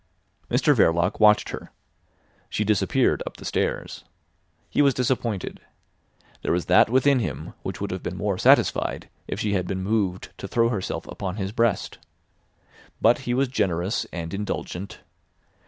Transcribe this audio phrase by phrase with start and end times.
[0.49, 1.69] Mr Verloc watched her.
[2.49, 4.03] She disappeared up the stairs.
[4.67, 5.59] He was disappointed.
[6.41, 9.83] There was that within him which would have been more satisfied if she had been
[9.83, 11.99] moved to throw herself upon his breast.
[12.99, 15.01] But he was generous and indulgent.